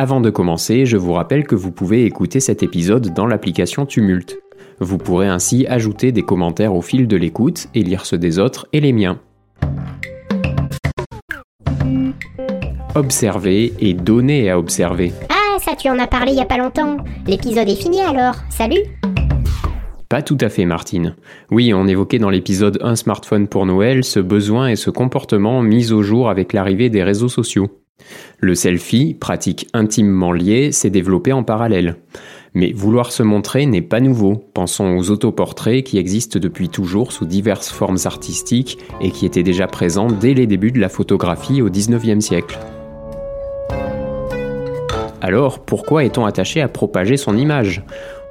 [0.00, 4.38] Avant de commencer, je vous rappelle que vous pouvez écouter cet épisode dans l'application Tumult.
[4.78, 8.68] Vous pourrez ainsi ajouter des commentaires au fil de l'écoute et lire ceux des autres
[8.72, 9.18] et les miens.
[12.94, 15.12] Observer et donner à observer.
[15.30, 16.98] Ah, ça tu en as parlé il y a pas longtemps.
[17.26, 18.36] L'épisode est fini alors.
[18.50, 18.82] Salut
[20.08, 21.16] Pas tout à fait, Martine.
[21.50, 25.92] Oui, on évoquait dans l'épisode Un smartphone pour Noël ce besoin et ce comportement mis
[25.92, 27.68] au jour avec l'arrivée des réseaux sociaux.
[28.40, 31.96] Le selfie, pratique intimement liée, s'est développé en parallèle.
[32.54, 34.36] Mais vouloir se montrer n'est pas nouveau.
[34.54, 39.66] Pensons aux autoportraits qui existent depuis toujours sous diverses formes artistiques et qui étaient déjà
[39.66, 42.58] présents dès les débuts de la photographie au XIXe siècle.
[45.20, 47.82] Alors, pourquoi est-on attaché à propager son image?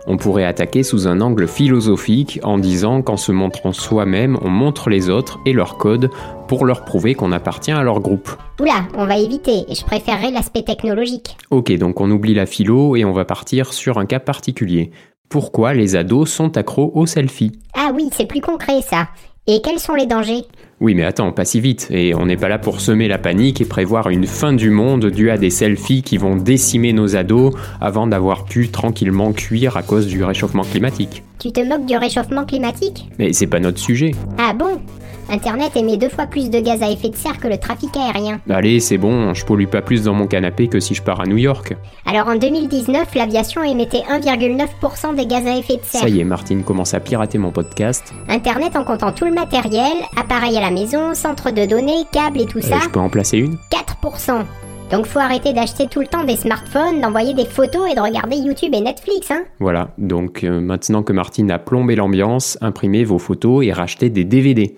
[0.08, 4.90] On pourrait attaquer sous un angle philosophique en disant qu'en se montrant soi-même, on montre
[4.90, 6.10] les autres et leur code
[6.48, 8.30] pour leur prouver qu'on appartient à leur groupe.
[8.60, 9.66] Oula, on va éviter.
[9.70, 11.36] Je préférerais l'aspect technologique.
[11.52, 14.92] Ok, donc on oublie la philo et on va partir sur un cas particulier.
[15.30, 17.52] Pourquoi les ados sont accros aux selfies?
[17.76, 19.10] Ah oui, c'est plus concret ça.
[19.50, 20.44] Et quels sont les dangers?
[20.82, 21.88] Oui, mais attends, pas si vite.
[21.90, 25.06] Et on n'est pas là pour semer la panique et prévoir une fin du monde
[25.06, 29.84] due à des selfies qui vont décimer nos ados avant d'avoir pu tranquillement cuire à
[29.84, 31.24] cause du réchauffement climatique.
[31.40, 33.10] Tu te moques du réchauffement climatique?
[33.20, 34.12] Mais c'est pas notre sujet.
[34.38, 34.82] Ah bon?
[35.30, 38.40] Internet émet deux fois plus de gaz à effet de serre que le trafic aérien.
[38.50, 41.26] Allez, c'est bon, je pollue pas plus dans mon canapé que si je pars à
[41.26, 41.76] New York.
[42.06, 46.02] Alors en 2019, l'aviation émettait 1,9% des gaz à effet de serre.
[46.02, 48.14] Ça y est, Martine commence à pirater mon podcast.
[48.30, 52.46] Internet en comptant tout le matériel, appareil à la maison, centre de données, câbles et
[52.46, 53.58] tout ça, Euh, je peux en placer une?
[53.72, 54.46] 4%.
[54.92, 58.38] Donc faut arrêter d'acheter tout le temps des smartphones, d'envoyer des photos et de regarder
[58.38, 63.20] YouTube et Netflix, hein Voilà, donc euh, maintenant que Martine a plombé l'ambiance, imprimez vos
[63.20, 64.76] photos et rachetez des DVD.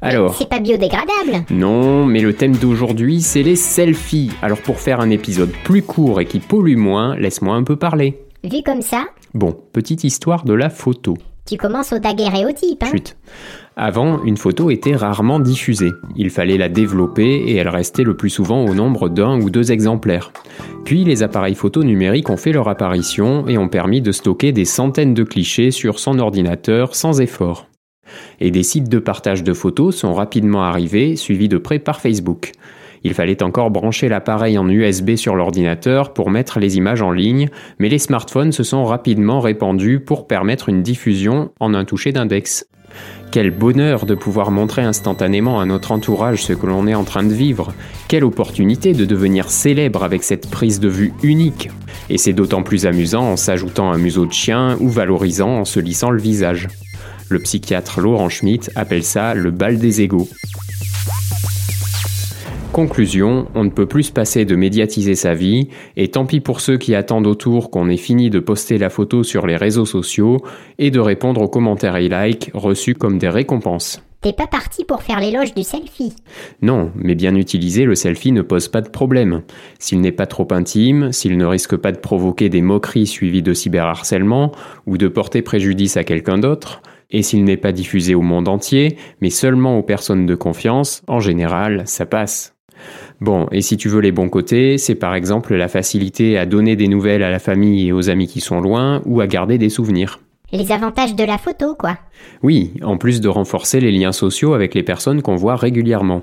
[0.00, 4.30] Alors, C'est pas biodégradable non, mais le thème d'aujourd'hui, c'est les selfies.
[4.40, 8.18] Alors pour faire un épisode plus court et qui pollue moins, laisse-moi un peu parler.
[8.42, 11.16] Vu comme ça, Bon, petite histoire de la photo.
[11.46, 13.16] tu commences au daguerréotype, hein Chut.
[13.82, 15.92] Avant, une photo était rarement diffusée.
[16.14, 19.72] Il fallait la développer et elle restait le plus souvent au nombre d'un ou deux
[19.72, 20.34] exemplaires.
[20.84, 24.66] Puis les appareils photo numériques ont fait leur apparition et ont permis de stocker des
[24.66, 27.68] centaines de clichés sur son ordinateur sans effort.
[28.38, 32.52] Et des sites de partage de photos sont rapidement arrivés, suivis de près par Facebook.
[33.02, 37.48] Il fallait encore brancher l'appareil en USB sur l'ordinateur pour mettre les images en ligne,
[37.78, 42.66] mais les smartphones se sont rapidement répandus pour permettre une diffusion en un toucher d'index.
[43.30, 47.22] Quel bonheur de pouvoir montrer instantanément à notre entourage ce que l'on est en train
[47.22, 47.72] de vivre.
[48.08, 51.70] Quelle opportunité de devenir célèbre avec cette prise de vue unique.
[52.08, 55.78] Et c'est d'autant plus amusant en s'ajoutant un museau de chien ou valorisant en se
[55.78, 56.66] lissant le visage.
[57.28, 60.28] Le psychiatre Laurent Schmitt appelle ça le bal des égaux.
[62.72, 66.60] Conclusion, on ne peut plus se passer de médiatiser sa vie, et tant pis pour
[66.60, 70.38] ceux qui attendent autour qu'on ait fini de poster la photo sur les réseaux sociaux
[70.78, 74.02] et de répondre aux commentaires et likes reçus comme des récompenses.
[74.22, 76.12] T'es pas parti pour faire l'éloge du selfie.
[76.62, 79.42] Non, mais bien utilisé, le selfie ne pose pas de problème.
[79.78, 83.54] S'il n'est pas trop intime, s'il ne risque pas de provoquer des moqueries suivies de
[83.54, 84.52] cyberharcèlement
[84.86, 88.96] ou de porter préjudice à quelqu'un d'autre, et s'il n'est pas diffusé au monde entier,
[89.20, 92.54] mais seulement aux personnes de confiance, en général, ça passe.
[93.20, 96.76] Bon, et si tu veux les bons côtés, c'est par exemple la facilité à donner
[96.76, 99.68] des nouvelles à la famille et aux amis qui sont loin ou à garder des
[99.68, 100.20] souvenirs.
[100.52, 101.96] Les avantages de la photo, quoi.
[102.42, 106.22] Oui, en plus de renforcer les liens sociaux avec les personnes qu'on voit régulièrement.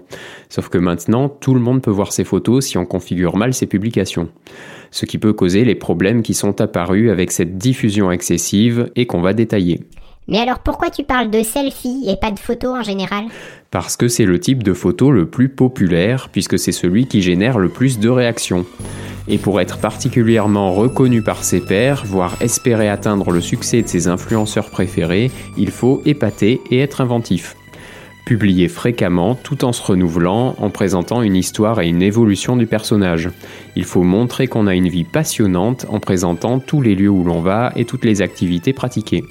[0.50, 3.68] Sauf que maintenant, tout le monde peut voir ses photos si on configure mal ses
[3.68, 4.28] publications.
[4.92, 9.22] Ce qui peut causer les problèmes qui sont apparus avec cette diffusion excessive et qu'on
[9.22, 9.80] va détailler.
[10.28, 13.26] Mais alors pourquoi tu parles de selfie et pas de photo en général?
[13.72, 17.60] Parce que c'est le type de photo le plus populaire, puisque c'est celui qui génère
[17.60, 18.66] le plus de réactions.
[19.30, 24.08] Et pour être particulièrement reconnu par ses pairs, voire espérer atteindre le succès de ses
[24.08, 27.56] influenceurs préférés, il faut épater et être inventif.
[28.26, 33.30] Publier fréquemment tout en se renouvelant, en présentant une histoire et une évolution du personnage.
[33.78, 37.40] Il faut montrer qu'on a une vie passionnante en présentant tous les lieux où l'on
[37.40, 39.24] va et toutes les activités pratiquées.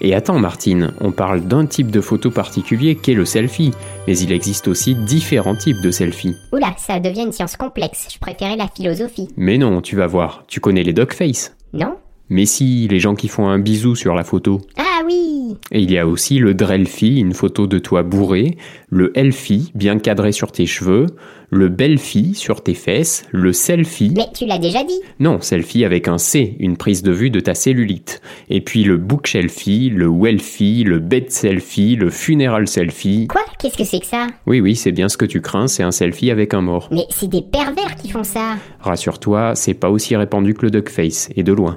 [0.00, 3.72] Et attends Martine, on parle d'un type de photo particulier qu'est le selfie,
[4.06, 6.34] mais il existe aussi différents types de selfies.
[6.52, 8.08] Oula, ça devient une science complexe.
[8.12, 9.28] Je préférais la philosophie.
[9.36, 11.96] Mais non, tu vas voir, tu connais les dogface Non?
[12.30, 14.60] Mais si, les gens qui font un bisou sur la photo.
[14.76, 18.56] Ah oui Et il y a aussi le drelfie, une photo de toi bourré,
[18.88, 21.06] le elfie, bien cadré sur tes cheveux,
[21.50, 24.12] le belfie sur tes fesses, le selfie.
[24.16, 25.00] Mais tu l'as déjà dit.
[25.18, 28.22] Non, selfie avec un C, une prise de vue de ta cellulite.
[28.48, 33.26] Et puis le bookshelfie, le wellfie, le bed selfie, le funeral selfie.
[33.26, 33.42] Quoi?
[33.58, 34.28] Qu'est-ce que c'est que ça?
[34.46, 36.88] Oui, oui, c'est bien ce que tu crains, c'est un selfie avec un mort.
[36.92, 38.56] Mais c'est des pervers qui font ça.
[38.78, 41.76] Rassure-toi, c'est pas aussi répandu que le duckface, et de loin.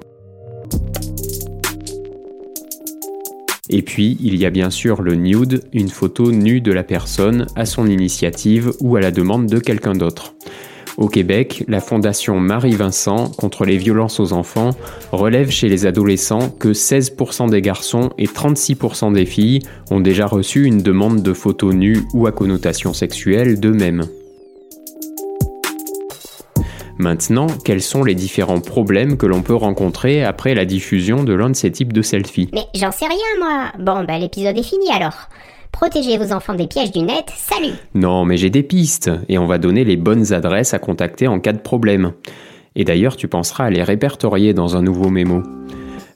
[3.70, 7.48] Et puis, il y a bien sûr le nude, une photo nue de la personne
[7.56, 10.36] à son initiative ou à la demande de quelqu'un d'autre.
[10.98, 14.72] Au Québec, la fondation Marie-Vincent contre les violences aux enfants
[15.12, 20.66] relève chez les adolescents que 16% des garçons et 36% des filles ont déjà reçu
[20.66, 24.06] une demande de photos nues ou à connotation sexuelle d'eux-mêmes.
[27.00, 31.50] Maintenant, quels sont les différents problèmes que l'on peut rencontrer après la diffusion de l'un
[31.50, 32.50] de ces types de selfies?
[32.54, 33.72] Mais j'en sais rien, moi.
[33.80, 35.30] Bon, bah l'épisode est fini alors.
[35.72, 39.48] Protégez vos enfants des pièges du net, salut Non, mais j'ai des pistes, et on
[39.48, 42.14] va donner les bonnes adresses à contacter en cas de problème.
[42.76, 45.42] Et d'ailleurs, tu penseras à les répertorier dans un nouveau mémo.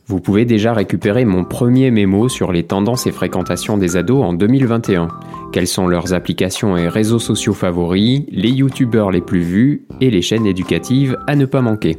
[0.09, 4.31] Vous pouvez déjà récupérer mon premier mémo sur les tendances et fréquentations des ados en
[4.31, 5.09] 2021.
[5.51, 10.21] Quelles sont leurs applications et réseaux sociaux favoris, les youtubeurs les plus vus et les
[10.21, 11.97] chaînes éducatives à ne pas manquer.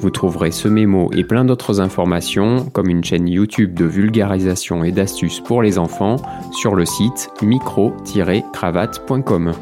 [0.00, 4.90] Vous trouverez ce mémo et plein d'autres informations, comme une chaîne YouTube de vulgarisation et
[4.90, 6.16] d'astuces pour les enfants,
[6.50, 9.52] sur le site micro-cravate.com.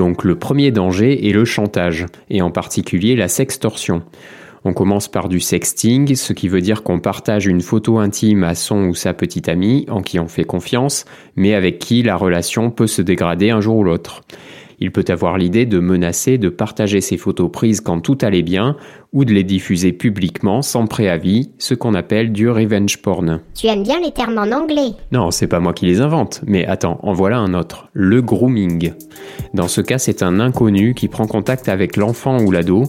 [0.00, 4.00] Donc le premier danger est le chantage, et en particulier la sextorsion.
[4.64, 8.54] On commence par du sexting, ce qui veut dire qu'on partage une photo intime à
[8.54, 11.04] son ou sa petite amie, en qui on fait confiance,
[11.36, 14.22] mais avec qui la relation peut se dégrader un jour ou l'autre.
[14.80, 18.76] Il peut avoir l'idée de menacer de partager ses photos prises quand tout allait bien
[19.12, 23.40] ou de les diffuser publiquement sans préavis, ce qu'on appelle du revenge porn.
[23.54, 26.64] Tu aimes bien les termes en anglais Non, c'est pas moi qui les invente, mais
[26.64, 28.92] attends, en voilà un autre, le grooming.
[29.52, 32.84] Dans ce cas, c'est un inconnu qui prend contact avec l'enfant ou l'ado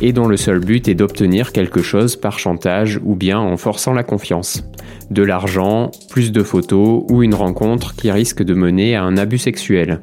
[0.00, 3.94] et dont le seul but est d'obtenir quelque chose par chantage ou bien en forçant
[3.94, 4.62] la confiance.
[5.10, 9.38] De l'argent, plus de photos ou une rencontre qui risque de mener à un abus
[9.38, 10.00] sexuel.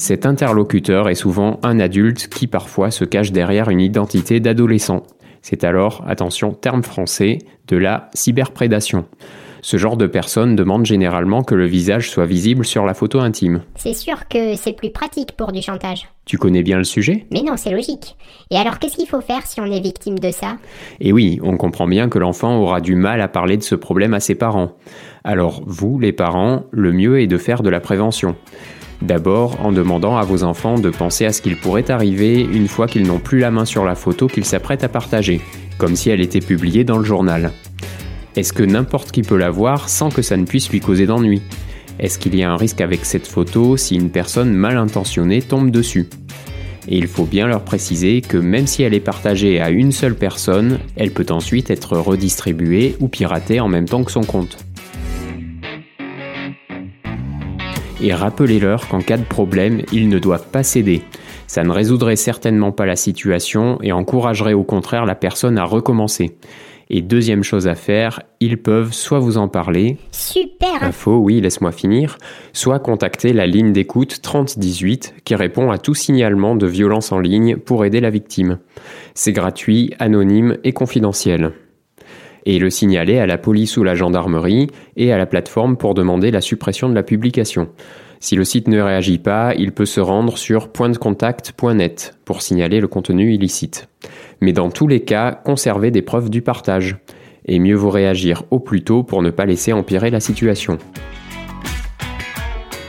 [0.00, 5.02] Cet interlocuteur est souvent un adulte qui parfois se cache derrière une identité d'adolescent.
[5.42, 9.06] C'est alors, attention, terme français, de la cyberprédation.
[9.60, 13.62] Ce genre de personne demande généralement que le visage soit visible sur la photo intime.
[13.74, 16.08] C'est sûr que c'est plus pratique pour du chantage.
[16.26, 17.26] Tu connais bien le sujet?
[17.32, 18.16] Mais non, c'est logique.
[18.52, 20.58] Et alors qu'est-ce qu'il faut faire si on est victime de ça?
[21.00, 24.14] Et oui, on comprend bien que l'enfant aura du mal à parler de ce problème
[24.14, 24.76] à ses parents.
[25.24, 28.36] Alors vous, les parents, le mieux est de faire de la prévention.
[29.00, 32.88] D'abord en demandant à vos enfants de penser à ce qu'il pourrait arriver une fois
[32.88, 35.40] qu'ils n'ont plus la main sur la photo qu'ils s'apprêtent à partager,
[35.78, 37.52] comme si elle était publiée dans le journal.
[38.34, 41.42] Est-ce que n'importe qui peut la voir sans que ça ne puisse lui causer d'ennui?
[42.00, 45.70] Est-ce qu'il y a un risque avec cette photo si une personne mal intentionnée tombe
[45.70, 46.08] dessus?
[46.88, 50.14] Et il faut bien leur préciser que même si elle est partagée à une seule
[50.14, 54.56] personne, elle peut ensuite être redistribuée ou piratée en même temps que son compte.
[58.00, 61.02] Et rappelez-leur qu'en cas de problème, ils ne doivent pas céder.
[61.46, 66.36] Ça ne résoudrait certainement pas la situation et encouragerait au contraire la personne à recommencer.
[66.90, 69.98] Et deuxième chose à faire, ils peuvent soit vous en parler.
[70.10, 72.16] Super Info, oui, laisse-moi finir.
[72.54, 77.56] Soit contacter la ligne d'écoute 3018 qui répond à tout signalement de violence en ligne
[77.56, 78.58] pour aider la victime.
[79.14, 81.52] C'est gratuit, anonyme et confidentiel
[82.46, 86.30] et le signaler à la police ou la gendarmerie et à la plateforme pour demander
[86.30, 87.68] la suppression de la publication.
[88.20, 92.88] Si le site ne réagit pas, il peut se rendre sur pointdecontact.net pour signaler le
[92.88, 93.88] contenu illicite.
[94.40, 96.96] Mais dans tous les cas, conservez des preuves du partage.
[97.46, 100.78] Et mieux vaut réagir au plus tôt pour ne pas laisser empirer la situation.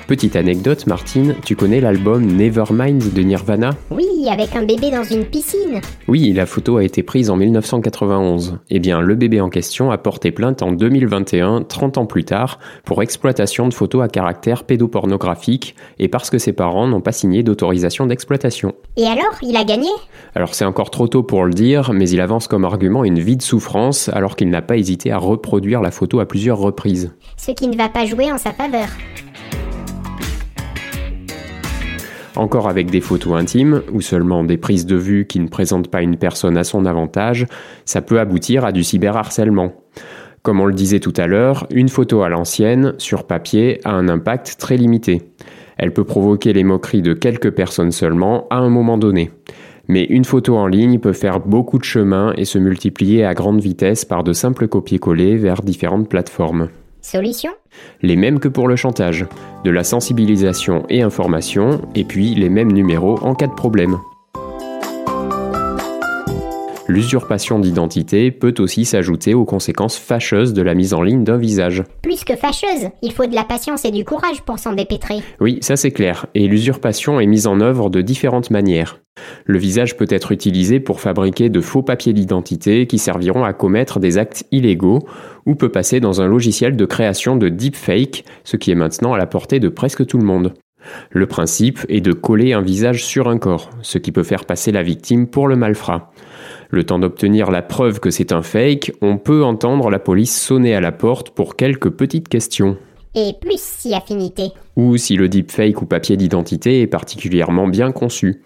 [0.09, 5.23] Petite anecdote, Martine, tu connais l'album Nevermind de Nirvana Oui, avec un bébé dans une
[5.23, 5.81] piscine.
[6.07, 8.57] Oui, la photo a été prise en 1991.
[8.71, 12.57] Eh bien, le bébé en question a porté plainte en 2021, 30 ans plus tard,
[12.85, 17.43] pour exploitation de photos à caractère pédopornographique et parce que ses parents n'ont pas signé
[17.43, 18.73] d'autorisation d'exploitation.
[18.97, 19.89] Et alors, il a gagné?
[20.33, 23.37] Alors c'est encore trop tôt pour le dire, mais il avance comme argument une vie
[23.37, 27.13] de souffrance alors qu'il n'a pas hésité à reproduire la photo à plusieurs reprises.
[27.37, 28.87] Ce qui ne va pas jouer en sa faveur.
[32.39, 36.01] Encore avec des photos intimes ou seulement des prises de vue qui ne présentent pas
[36.01, 37.45] une personne à son avantage,
[37.85, 39.73] ça peut aboutir à du cyberharcèlement.
[40.41, 44.07] Comme on le disait tout à l'heure, une photo à l'ancienne, sur papier, a un
[44.07, 45.21] impact très limité.
[45.77, 49.31] Elle peut provoquer les moqueries de quelques personnes seulement à un moment donné.
[49.89, 53.59] Mais une photo en ligne peut faire beaucoup de chemin et se multiplier à grande
[53.59, 56.69] vitesse par de simples copier-coller vers différentes plateformes.
[57.01, 57.51] Solution
[58.01, 59.25] Les mêmes que pour le chantage,
[59.63, 63.97] de la sensibilisation et information, et puis les mêmes numéros en cas de problème.
[66.89, 71.83] L'usurpation d'identité peut aussi s'ajouter aux conséquences fâcheuses de la mise en ligne d'un visage.
[72.01, 75.17] Plus que fâcheuse, il faut de la patience et du courage pour s'en dépêtrer.
[75.39, 79.01] Oui, ça c'est clair, et l'usurpation est mise en œuvre de différentes manières.
[79.45, 83.99] Le visage peut être utilisé pour fabriquer de faux papiers d'identité qui serviront à commettre
[83.99, 85.07] des actes illégaux,
[85.45, 89.19] ou peut passer dans un logiciel de création de deepfake, ce qui est maintenant à
[89.19, 90.55] la portée de presque tout le monde.
[91.11, 94.71] Le principe est de coller un visage sur un corps, ce qui peut faire passer
[94.71, 96.11] la victime pour le malfrat.
[96.71, 100.75] Le temps d'obtenir la preuve que c'est un fake, on peut entendre la police sonner
[100.75, 102.77] à la porte pour quelques petites questions.
[103.15, 104.51] Et plus si affinité.
[104.75, 108.41] Ou si le deepfake ou papier d'identité est particulièrement bien conçu.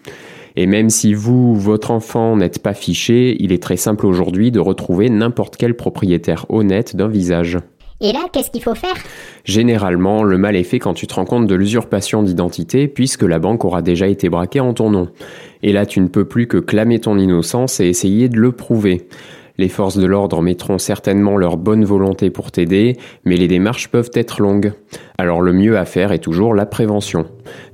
[0.56, 4.50] Et même si vous ou votre enfant n'êtes pas fiché, il est très simple aujourd'hui
[4.50, 7.58] de retrouver n'importe quel propriétaire honnête d'un visage.
[8.00, 8.96] Et là, qu'est-ce qu'il faut faire?
[9.44, 13.38] Généralement, le mal est fait quand tu te rends compte de l'usurpation d'identité puisque la
[13.38, 15.08] banque aura déjà été braquée en ton nom.
[15.62, 19.06] Et là, tu ne peux plus que clamer ton innocence et essayer de le prouver.
[19.56, 24.10] Les forces de l'ordre mettront certainement leur bonne volonté pour t'aider, mais les démarches peuvent
[24.14, 24.72] être longues.
[25.16, 27.26] Alors le mieux à faire est toujours la prévention.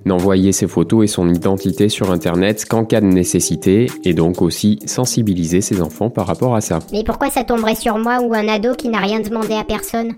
[0.05, 4.79] N'envoyer ses photos et son identité sur Internet qu'en cas de nécessité, et donc aussi
[4.85, 6.81] sensibiliser ses enfants par rapport à ça.
[6.93, 10.13] Mais pourquoi ça tomberait sur moi ou un ado qui n'a rien demandé à personne?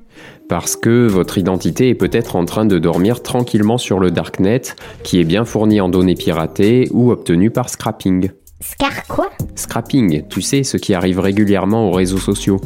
[0.48, 4.62] Parce que votre identité est peut-être en train de dormir tranquillement sur le Darknet,
[5.04, 8.30] qui est bien fourni en données piratées ou obtenues par scrapping.
[8.62, 9.30] Scar quoi?
[9.56, 12.60] Scrapping, tu sais, ce qui arrive régulièrement aux réseaux sociaux.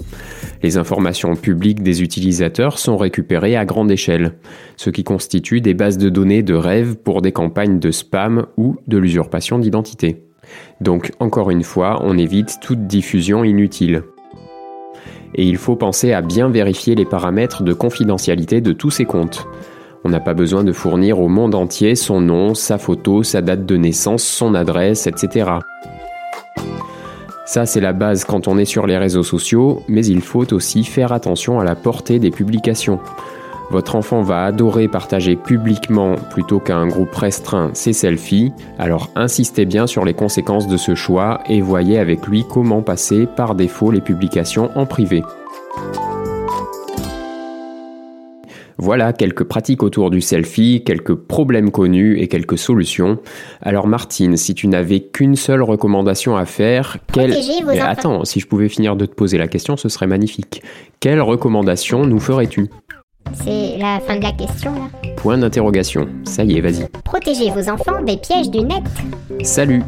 [0.62, 4.34] Les informations publiques des utilisateurs sont récupérées à grande échelle,
[4.76, 8.76] ce qui constitue des bases de données de rêve pour des campagnes de spam ou
[8.86, 10.22] de l'usurpation d'identité.
[10.82, 14.02] Donc, encore une fois, on évite toute diffusion inutile.
[15.34, 19.46] Et il faut penser à bien vérifier les paramètres de confidentialité de tous ces comptes.
[20.06, 23.66] On n'a pas besoin de fournir au monde entier son nom, sa photo, sa date
[23.66, 25.50] de naissance, son adresse, etc.
[27.44, 30.84] Ça, c'est la base quand on est sur les réseaux sociaux, mais il faut aussi
[30.84, 33.00] faire attention à la portée des publications.
[33.72, 39.64] Votre enfant va adorer partager publiquement plutôt qu'à un groupe restreint ses selfies, alors insistez
[39.64, 43.90] bien sur les conséquences de ce choix et voyez avec lui comment passer par défaut
[43.90, 45.24] les publications en privé.
[48.78, 53.18] Voilà quelques pratiques autour du selfie, quelques problèmes connus et quelques solutions.
[53.62, 57.34] Alors Martine, si tu n'avais qu'une seule recommandation à faire, quelle...
[57.66, 60.62] Mais attends, si je pouvais finir de te poser la question, ce serait magnifique.
[61.00, 62.68] Quelle recommandation nous ferais-tu?
[63.34, 64.88] C'est la fin de la question là.
[65.16, 66.08] Point d'interrogation.
[66.24, 66.86] Ça y est, vas-y.
[67.04, 68.84] Protégez vos enfants des pièges du net.
[69.42, 69.82] Salut